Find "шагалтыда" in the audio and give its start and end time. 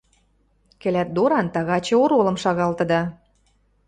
2.43-3.01